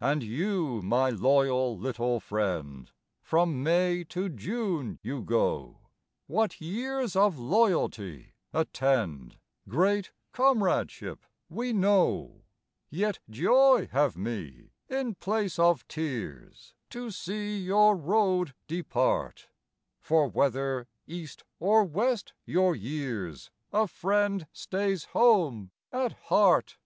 And 0.00 0.24
you, 0.24 0.82
my 0.82 1.10
loyal 1.10 1.78
little 1.78 2.18
friend, 2.18 2.90
(From 3.22 3.62
May 3.62 4.02
to 4.08 4.28
June 4.28 4.98
you 5.00 5.22
go), 5.22 5.78
What 6.26 6.60
years 6.60 7.14
of 7.14 7.38
loyalty 7.38 8.32
attend 8.52 9.36
Great 9.68 10.10
comradeship 10.32 11.24
we 11.48 11.72
know; 11.72 12.42
Yet 12.90 13.20
joy 13.30 13.86
have 13.92 14.16
me 14.16 14.72
in 14.88 15.14
place 15.14 15.56
of 15.56 15.86
tears 15.86 16.74
To 16.88 17.12
see 17.12 17.56
your 17.56 17.94
road 17.96 18.54
depart, 18.66 19.46
For 20.00 20.26
whether 20.26 20.88
east 21.06 21.44
or 21.60 21.84
west 21.84 22.32
your 22.44 22.74
years, 22.74 23.52
A 23.72 23.86
friend 23.86 24.48
stays 24.52 25.04
home 25.04 25.70
at 25.92 26.10
heart. 26.24 26.76